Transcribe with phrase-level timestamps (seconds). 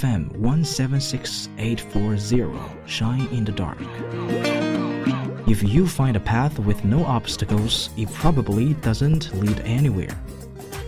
[0.00, 3.78] FM 176840, Shine in the Dark.
[5.48, 10.16] If you find a path with no obstacles, it probably doesn't lead anywhere.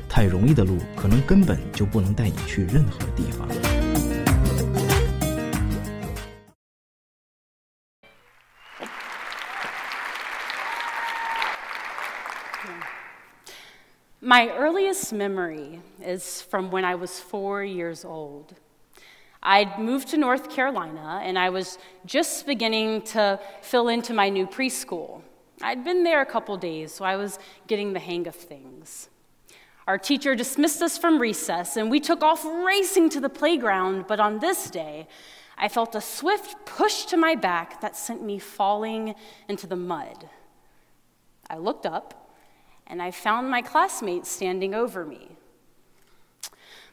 [0.08, 3.46] 太容易的路，可能根本就不能带你去任何地方。
[14.20, 18.56] My earliest memory is from when I was four years old.
[19.45, 24.47] I'd moved to North Carolina and I was just beginning to fill into my new
[24.47, 25.21] preschool.
[25.61, 29.09] I'd been there a couple days, so I was getting the hang of things.
[29.85, 34.21] Our teacher dismissed us from recess and we took off racing to the playground, but
[34.21, 35.07] on this day,
[35.57, 39.13] I felt a swift push to my back that sent me falling
[39.49, 40.29] into the mud.
[41.49, 42.33] I looked up
[42.87, 45.32] and I found my classmate standing over me.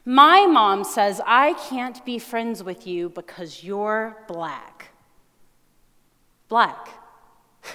[0.05, 4.93] My mom says I can't be friends with you because you're black.
[6.49, 6.89] Black.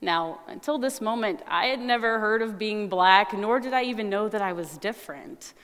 [0.00, 4.08] Now, until this moment, I had never heard of being black, nor did I even
[4.08, 5.54] know that I was different.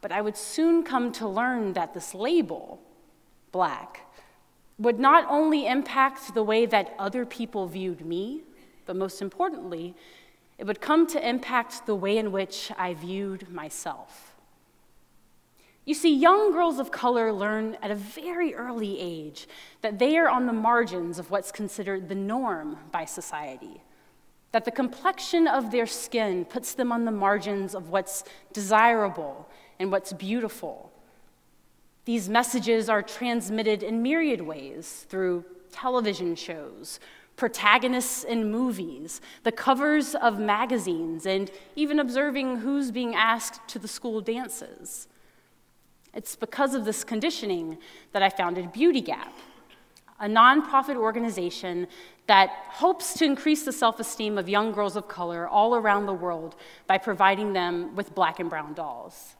[0.00, 2.80] But I would soon come to learn that this label,
[3.52, 4.10] black,
[4.78, 8.44] would not only impact the way that other people viewed me,
[8.86, 9.94] but most importantly,
[10.56, 14.33] it would come to impact the way in which I viewed myself.
[15.86, 19.46] You see, young girls of color learn at a very early age
[19.82, 23.82] that they are on the margins of what's considered the norm by society,
[24.52, 28.24] that the complexion of their skin puts them on the margins of what's
[28.54, 29.46] desirable
[29.78, 30.90] and what's beautiful.
[32.06, 36.98] These messages are transmitted in myriad ways through television shows,
[37.36, 43.88] protagonists in movies, the covers of magazines, and even observing who's being asked to the
[43.88, 45.08] school dances.
[46.14, 47.78] It's because of this conditioning
[48.12, 49.32] that I founded Beauty Gap,
[50.20, 51.88] a nonprofit organization
[52.26, 56.14] that hopes to increase the self esteem of young girls of color all around the
[56.14, 56.54] world
[56.86, 59.34] by providing them with black and brown dolls.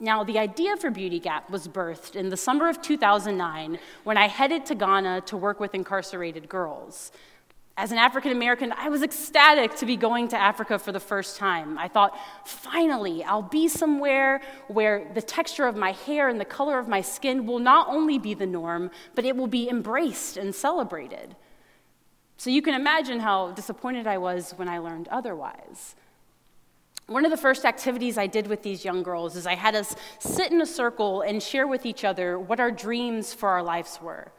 [0.00, 4.26] Now, the idea for Beauty Gap was birthed in the summer of 2009 when I
[4.26, 7.12] headed to Ghana to work with incarcerated girls.
[7.76, 11.38] As an African American, I was ecstatic to be going to Africa for the first
[11.38, 11.78] time.
[11.78, 16.78] I thought, finally, I'll be somewhere where the texture of my hair and the color
[16.78, 20.54] of my skin will not only be the norm, but it will be embraced and
[20.54, 21.34] celebrated.
[22.36, 25.94] So you can imagine how disappointed I was when I learned otherwise.
[27.06, 29.96] One of the first activities I did with these young girls is I had us
[30.18, 33.98] sit in a circle and share with each other what our dreams for our lives
[34.02, 34.30] were.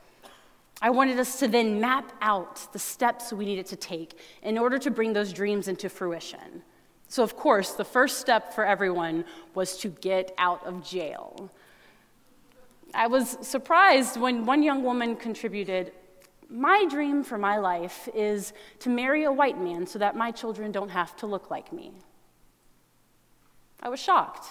[0.84, 4.78] I wanted us to then map out the steps we needed to take in order
[4.80, 6.62] to bring those dreams into fruition.
[7.08, 9.24] So, of course, the first step for everyone
[9.56, 11.50] was to get out of jail.
[12.94, 15.94] I was surprised when one young woman contributed,
[16.50, 20.74] My dream for my life is to marry a white man so that my children
[20.74, 21.94] don't have to look like me.
[23.82, 24.48] I was shocked.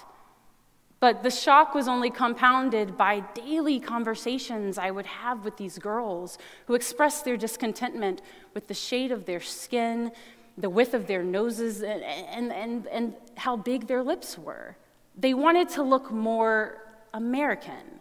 [1.03, 6.39] But the shock was only compounded by daily conversations I would have with these girls
[6.67, 8.23] who expressed their discontentment
[8.55, 10.13] with the shade of their skin,
[10.57, 14.77] the width of their noses, and, and, and, and how big their lips were.
[15.19, 16.79] They wanted to look more
[17.13, 17.99] American.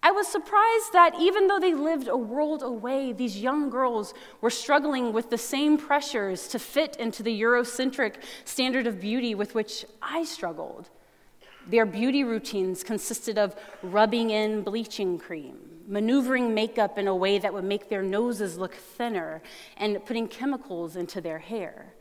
[0.00, 4.50] I was surprised that even though they lived a world away, these young girls were
[4.50, 9.84] struggling with the same pressures to fit into the Eurocentric standard of beauty with which
[10.00, 10.88] I struggled.
[11.68, 17.54] Their beauty routines consisted of rubbing in bleaching cream, maneuvering makeup in a way that
[17.54, 19.42] would make their noses look thinner,
[19.76, 21.94] and putting chemicals into their hair.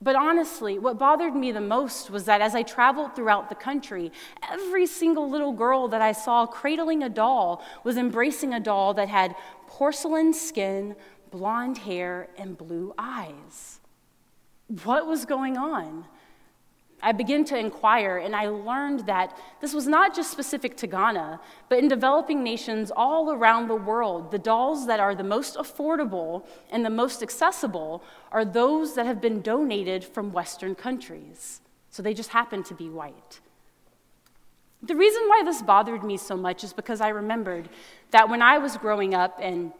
[0.00, 4.12] But honestly, what bothered me the most was that as I traveled throughout the country,
[4.48, 9.08] every single little girl that I saw cradling a doll was embracing a doll that
[9.08, 9.34] had
[9.66, 10.94] porcelain skin,
[11.32, 13.80] blonde hair, and blue eyes.
[14.84, 16.04] What was going on?
[17.00, 21.40] I began to inquire, and I learned that this was not just specific to Ghana,
[21.68, 26.44] but in developing nations all around the world, the dolls that are the most affordable
[26.70, 28.02] and the most accessible
[28.32, 31.60] are those that have been donated from Western countries.
[31.90, 33.40] So they just happen to be white.
[34.82, 37.68] The reason why this bothered me so much is because I remembered
[38.10, 39.72] that when I was growing up and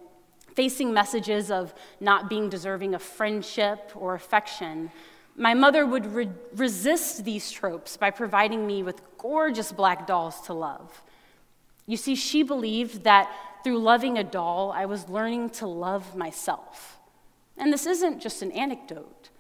[0.54, 4.90] facing messages of not being deserving of friendship or affection,
[5.38, 10.52] my mother would re- resist these tropes by providing me with gorgeous black dolls to
[10.52, 11.02] love.
[11.86, 13.30] You see, she believed that
[13.62, 16.98] through loving a doll, I was learning to love myself.
[17.56, 19.30] And this isn't just an anecdote.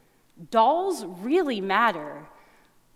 [0.50, 2.26] Dolls really matter.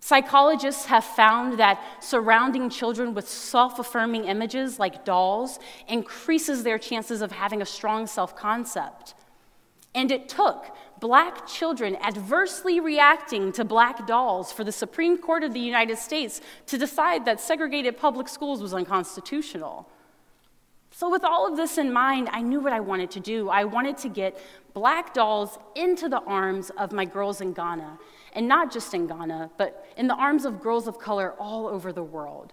[0.00, 5.58] Psychologists have found that surrounding children with self affirming images like dolls
[5.88, 9.14] increases their chances of having a strong self concept.
[9.94, 15.52] And it took black children adversely reacting to black dolls for the Supreme Court of
[15.52, 19.88] the United States to decide that segregated public schools was unconstitutional.
[20.93, 23.49] So, with all of this in mind, I knew what I wanted to do.
[23.49, 24.40] I wanted to get
[24.75, 27.98] black dolls into the arms of my girls in Ghana
[28.34, 31.93] and not just in Ghana, but in the arms of girls of color all over
[31.93, 32.52] the world.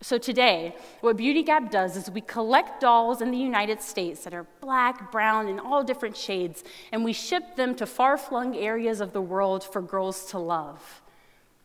[0.00, 4.34] So today, what Beauty Gap does is we collect dolls in the United States that
[4.34, 6.62] are black, brown, and all different shades,
[6.92, 11.00] and we ship them to far flung areas of the world for girls to love.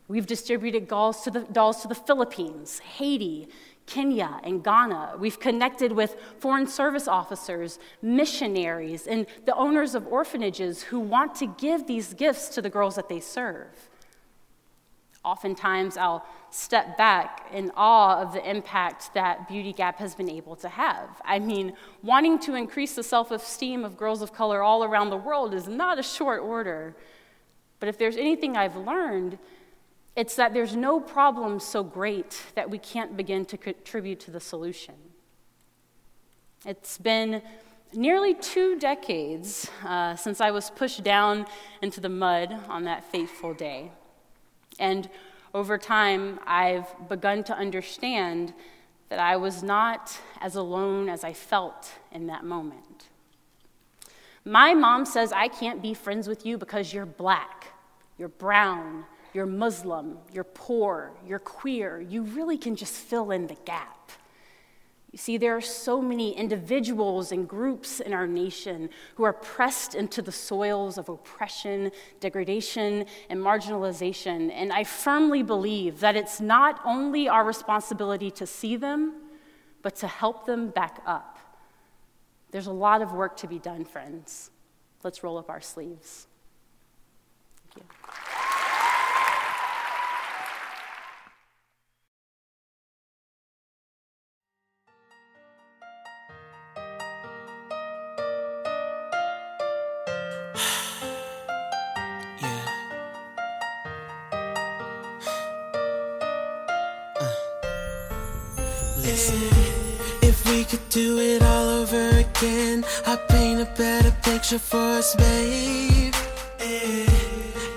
[0.07, 3.49] We've distributed dolls to the, dolls to the Philippines, Haiti,
[3.85, 5.15] Kenya and Ghana.
[5.19, 11.47] We've connected with foreign service officers, missionaries, and the owners of orphanages who want to
[11.47, 13.88] give these gifts to the girls that they serve.
[15.29, 20.55] Oftentimes, I'll step back in awe of the impact that Beauty Gap has been able
[20.55, 21.21] to have.
[21.23, 25.17] I mean, wanting to increase the self esteem of girls of color all around the
[25.17, 26.95] world is not a short order.
[27.79, 29.37] But if there's anything I've learned,
[30.15, 34.39] it's that there's no problem so great that we can't begin to contribute to the
[34.39, 34.95] solution.
[36.65, 37.43] It's been
[37.93, 41.45] nearly two decades uh, since I was pushed down
[41.83, 43.91] into the mud on that fateful day.
[44.77, 45.09] And
[45.53, 48.53] over time, I've begun to understand
[49.09, 53.07] that I was not as alone as I felt in that moment.
[54.45, 57.67] My mom says I can't be friends with you because you're black,
[58.17, 62.01] you're brown, you're Muslim, you're poor, you're queer.
[62.01, 64.11] You really can just fill in the gap.
[65.11, 69.95] You see, there are so many individuals and groups in our nation who are pressed
[69.95, 74.51] into the soils of oppression, degradation, and marginalization.
[74.53, 79.15] And I firmly believe that it's not only our responsibility to see them,
[79.81, 81.39] but to help them back up.
[82.51, 84.51] There's a lot of work to be done, friends.
[85.03, 86.27] Let's roll up our sleeves.
[87.73, 88.18] Thank you.
[109.03, 115.15] If we could do it all over again, I'd paint a better picture for us,
[115.15, 116.13] babe.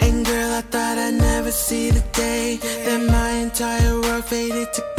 [0.01, 4.92] And girl, I thought I'd never see the day that my entire world faded to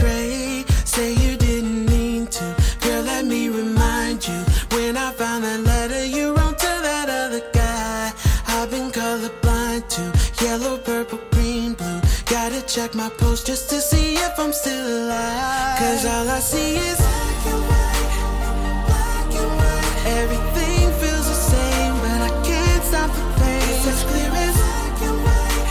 [12.93, 15.79] Check my post just to see if I'm still alive.
[15.79, 20.01] Cause all I see is black and white, black and white.
[20.21, 23.63] Everything feels the same, but I can't stop the pain.
[23.73, 25.69] It's as clear as black and white,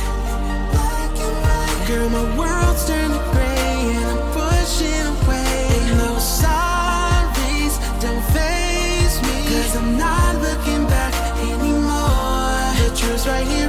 [0.75, 1.87] black and white.
[1.87, 5.69] Girl, my world's turning gray and I'm pushing away.
[5.91, 9.37] And those sorries don't face me.
[9.47, 12.67] Cause I'm not looking back anymore.
[12.83, 13.62] The truth's right here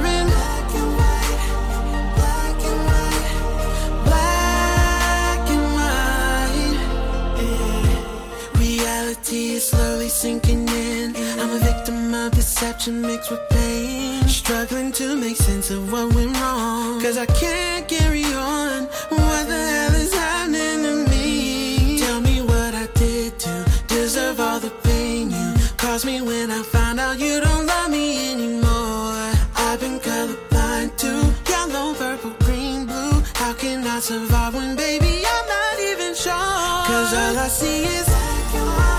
[12.74, 14.26] deception mixed with pain.
[14.28, 17.00] Struggling to make sense of what went wrong.
[17.00, 18.84] Cause I can't carry on.
[19.10, 21.98] What the hell is happening to me?
[21.98, 26.62] Tell me what I did to deserve all the pain you caused me when I
[26.62, 29.30] found out you don't love me anymore.
[29.56, 31.12] I've been colorblind to
[31.50, 33.22] yellow, purple, green, blue.
[33.34, 36.80] How can I survive when, baby, I'm not even sure?
[36.90, 38.06] Cause all I see is
[38.52, 38.93] black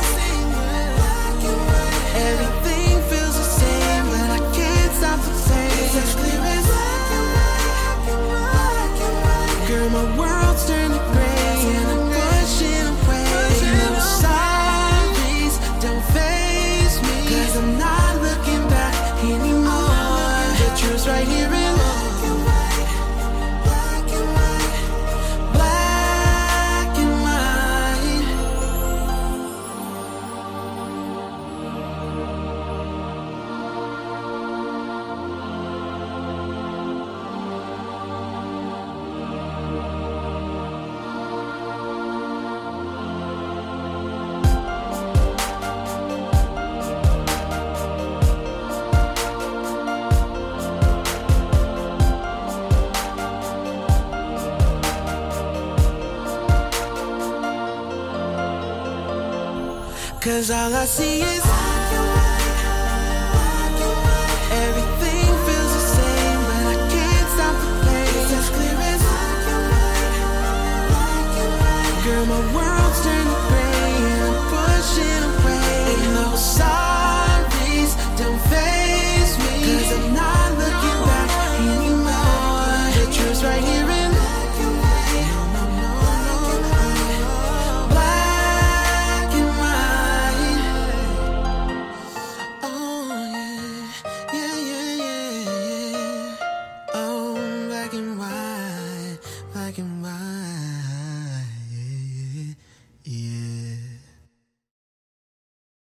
[60.45, 61.54] Cause all I see is